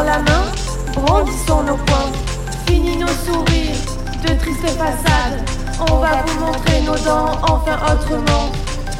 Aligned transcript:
La 0.00 0.18
main, 0.18 0.44
brandissons 0.94 1.62
nos 1.62 1.76
poings. 1.76 2.12
Fini 2.66 2.96
nos 2.96 3.08
sourires 3.26 3.76
de 4.22 4.34
tristes 4.34 4.76
façades, 4.78 5.40
on 5.90 5.96
va 5.96 6.22
vous 6.24 6.44
montrer 6.44 6.80
nos 6.82 6.96
dents 7.04 7.38
enfin 7.42 7.78
autrement. 7.92 8.50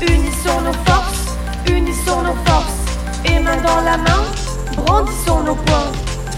Unissons 0.01 0.61
nos 0.61 0.73
forces, 0.91 1.37
unissons 1.69 2.23
nos 2.23 2.37
forces, 2.45 2.83
et 3.25 3.39
main 3.39 3.57
dans 3.57 3.81
la 3.83 3.97
main, 3.97 4.23
brandissons 4.77 5.43
nos 5.43 5.55
poings. 5.55 5.93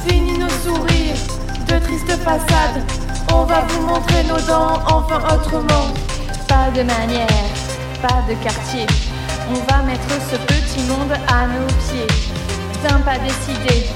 Fini 0.07 0.39
nos 0.39 0.51
sourires 0.65 1.17
de 1.69 1.79
tristes 1.79 2.23
façades, 2.23 2.83
on 3.33 3.45
va 3.45 3.63
vous 3.69 3.87
montrer 3.87 4.23
nos 4.25 4.41
dents 4.47 4.81
enfin 4.87 5.21
autrement. 5.35 5.87
Pas 6.47 6.71
de 6.75 6.83
manière, 6.83 7.27
pas 8.03 8.23
de 8.29 8.35
quartier. 8.43 8.87
On 9.51 9.73
va 9.73 9.83
mettre 9.83 10.09
ce 10.31 10.37
petit 10.37 10.83
monde 10.89 11.13
à 11.29 11.47
nos 11.47 11.67
pieds. 11.85 12.07
D'un 12.83 13.01
pas 13.01 13.19
décidé, 13.19 13.89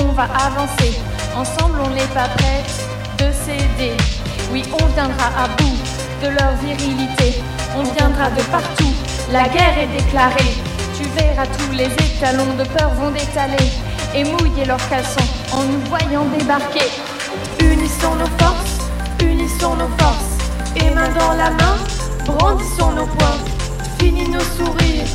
on 0.00 0.12
va 0.12 0.24
avancer. 0.24 1.00
Ensemble, 1.36 1.80
on 1.84 1.90
n'est 1.90 2.12
pas 2.14 2.28
prête 2.36 2.74
de 3.18 3.32
céder. 3.32 3.96
Oui, 4.52 4.62
on 4.72 4.86
viendra 4.86 5.26
à 5.36 5.48
bout 5.56 5.78
de 6.22 6.28
leur 6.28 6.54
virilité. 6.62 7.42
On 7.76 7.82
viendra 7.82 8.30
de 8.30 8.42
partout. 8.50 8.92
La 9.32 9.48
guerre 9.48 9.78
est 9.78 9.96
déclarée. 9.98 10.54
Tu 10.96 11.04
verras 11.16 11.46
tous 11.46 11.72
les 11.72 11.86
étalons 11.86 12.54
de 12.58 12.64
peur 12.64 12.90
vont 12.94 13.10
détaler 13.10 13.70
et 14.14 14.24
mouiller 14.24 14.64
leurs 14.64 14.88
caleçons 14.88 15.26
en 15.52 15.62
nous 15.64 15.80
voyant 15.88 16.24
débarquer. 16.38 16.88
Unissons 17.60 18.14
nos 18.14 18.44
forces, 18.44 18.78
unissons 19.20 19.74
nos 19.74 19.88
forces, 19.98 20.38
et 20.76 20.90
main 20.94 21.08
dans 21.18 21.32
la 21.32 21.50
main, 21.50 21.76
brandissons 22.26 22.92
nos 22.92 23.06
poings. 23.06 23.44
Fini 23.98 24.28
nos 24.28 24.40
sourires 24.40 25.06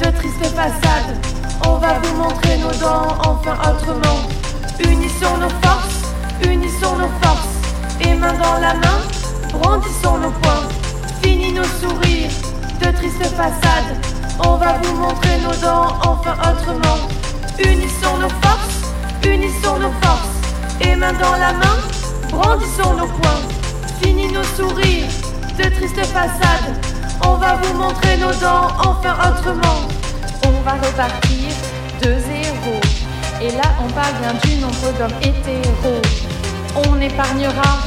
de 0.00 0.10
tristes 0.10 0.54
façades, 0.56 1.16
on 1.66 1.78
va 1.78 1.98
vous 2.02 2.16
montrer 2.16 2.58
nos 2.58 2.72
dents 2.78 3.16
enfin 3.24 3.56
autrement. 3.70 4.20
Unissons 4.80 5.36
nos 5.38 5.50
forces, 5.66 6.02
unissons 6.44 6.96
nos 6.96 7.10
forces, 7.22 7.56
et 8.00 8.14
main 8.14 8.32
dans 8.34 8.60
la 8.60 8.74
main, 8.74 9.00
brandissons 9.52 10.18
nos 10.18 10.30
poings. 10.30 10.68
Fini 11.22 11.52
nos 11.52 11.64
sourires 11.64 12.30
de 12.80 12.90
tristes 12.92 13.34
façades, 13.36 13.96
on 14.44 14.56
va 14.56 14.78
vous 14.82 14.94
montrer 14.94 15.38
nos 15.42 15.54
dents 15.56 15.96
enfin 16.02 16.36
autrement. 16.50 16.98
Unissons 17.58 18.18
nos 18.20 18.28
forces, 18.28 18.82
unissons 19.24 19.78
nos 19.78 19.92
forces, 20.02 20.36
et 20.80 20.94
main 20.94 21.12
dans 21.12 21.36
la 21.36 21.52
main, 21.52 21.78
brandissons 22.30 22.94
nos 22.94 23.06
poings. 23.06 23.48
Fini 24.00 24.30
nos 24.32 24.44
sourires 24.56 25.08
de 25.58 25.64
tristes 25.64 26.06
façades, 26.06 26.76
on 27.24 27.34
va 27.34 27.56
vous 27.56 27.74
montrer 27.76 28.16
nos 28.18 28.32
dents 28.34 28.68
enfin 28.78 29.16
autrement. 29.28 29.80
On 30.44 30.60
va 30.62 30.72
repartir 30.72 31.47
de 32.02 32.18
zéro. 32.18 32.80
Et 33.40 33.50
là, 33.52 33.74
on 33.80 33.88
parle 33.92 34.14
bien 34.20 34.34
du 34.44 34.56
nombre 34.60 34.92
d'hommes 34.98 35.18
hétéros. 35.22 36.02
On 36.74 37.00
épargnera 37.00 37.78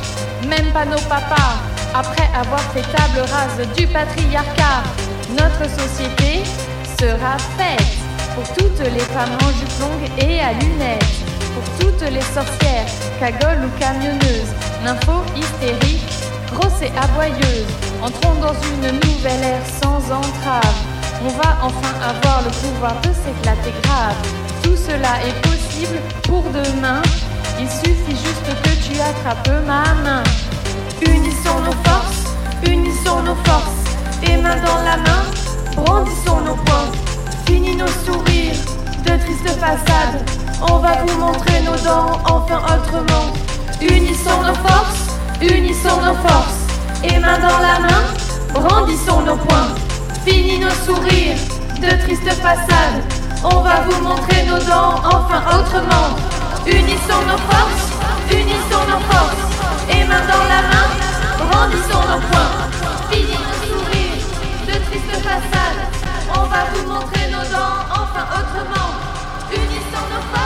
même 0.47 0.71
pas 0.71 0.85
nos 0.85 1.01
papas 1.09 1.59
après 1.93 2.29
avoir 2.33 2.61
fait 2.73 2.81
table 2.81 3.19
rase 3.19 3.67
du 3.75 3.87
patriarcat. 3.87 4.83
Notre 5.31 5.69
société 5.69 6.43
sera 6.99 7.37
faite 7.57 7.97
pour 8.35 8.47
toutes 8.55 8.79
les 8.79 8.99
femmes 8.99 9.37
en 9.43 9.51
jupe 9.59 9.79
longue 9.79 10.29
et 10.29 10.39
à 10.39 10.53
lunettes, 10.53 11.05
pour 11.53 11.63
toutes 11.79 12.09
les 12.09 12.21
sorcières, 12.21 12.87
cagoles 13.19 13.65
ou 13.65 13.79
camionneuses, 13.79 14.53
nympho 14.83 15.23
hystériques, 15.35 16.01
grosses 16.53 16.81
et 16.81 16.91
aboyeuses. 16.97 17.67
Entrons 18.01 18.35
dans 18.35 18.53
une 18.53 18.99
nouvelle 18.99 19.43
ère 19.43 19.65
sans 19.81 19.99
entrave. 20.11 21.00
On 21.23 21.29
va 21.29 21.57
enfin 21.61 21.93
avoir 22.01 22.41
le 22.41 22.49
pouvoir 22.49 22.95
de 23.01 23.09
s'éclater 23.09 23.73
grave. 23.83 24.15
Tout 24.63 24.75
cela 24.75 25.21
est 25.23 25.39
possible 25.47 25.99
pour 26.23 26.41
demain. 26.41 27.01
Il 27.59 27.69
suffit 27.69 28.17
juste 28.17 28.47
que 28.63 28.69
tu 28.87 28.99
attrapes 28.99 29.51
ma 29.67 29.93
main. 30.01 30.23
Unissons 31.01 31.59
nos 31.63 31.77
forces, 31.87 32.25
unissons 32.65 33.21
nos 33.21 33.35
forces, 33.45 33.83
et 34.23 34.37
main 34.37 34.55
dans 34.65 34.81
la 34.83 34.97
main, 34.97 35.23
brandissons 35.75 36.41
nos 36.41 36.55
poings. 36.55 36.91
Fini 37.45 37.75
nos 37.75 37.87
sourires 38.05 38.57
de 39.05 39.17
tristes 39.23 39.59
façades, 39.59 40.27
on 40.71 40.77
va 40.77 41.03
vous 41.05 41.19
montrer 41.19 41.61
nos 41.61 41.77
dents 41.83 42.19
enfin 42.25 42.61
autrement. 42.65 43.31
Unissons 43.79 44.41
nos 44.41 44.55
forces, 44.67 45.17
unissons 45.39 46.01
nos 46.01 46.15
forces, 46.27 46.61
et 47.03 47.19
main 47.19 47.37
dans 47.37 47.59
la 47.59 47.79
main, 47.79 48.03
brandissons 48.53 49.21
nos 49.21 49.35
poings. 49.35 49.80
Fini 50.25 50.59
nos 50.59 50.69
sourires 50.85 51.37
de 51.81 51.89
tristes 52.03 52.33
façades, 52.41 53.03
on 53.43 53.61
va 53.61 53.81
vous 53.89 54.03
montrer 54.03 54.45
nos 54.45 54.59
dents 54.59 54.95
enfin 55.03 55.41
autrement. 55.57 56.15
Unissons 56.67 57.23
nos 57.27 57.41
forces, 57.49 57.87
unissons 58.31 58.85
nos 58.87 59.01
forces, 59.11 59.45
et 59.89 60.03
main 60.05 60.21
dans 60.31 60.45
la 60.53 60.61
main, 60.71 60.89
brandissons 61.39 62.05
nos 62.11 62.21
poings. 62.29 62.69
Fini 63.09 63.33
nos 63.33 63.59
sourires 63.67 64.25
de 64.67 64.73
tristes 64.85 65.23
façades, 65.23 65.81
on 66.35 66.43
va 66.43 66.65
vous 66.73 66.87
montrer 66.87 67.25
nos 67.31 67.45
dents 67.55 67.81
enfin 67.89 68.25
autrement. 68.37 68.91
Unissons 69.51 70.07
nos 70.13 70.25
forces, 70.31 70.40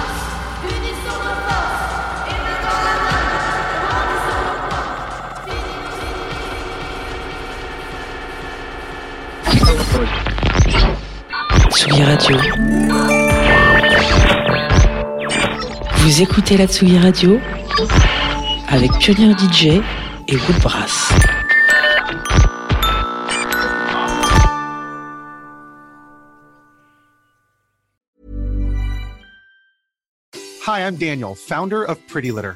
Vous 15.98 16.22
écoutez 16.22 16.58
la 16.58 16.68
Tsugi 16.68 16.98
Radio 16.98 17.40
avec 18.70 18.92
Pionnier 18.94 19.34
DJ 19.34 19.82
et 20.28 20.36
Woodbrass. 20.36 21.12
Hi, 30.66 30.80
I'm 30.80 30.96
Daniel, 30.96 31.36
founder 31.36 31.84
of 31.84 32.00
Pretty 32.08 32.32
Litter. 32.32 32.56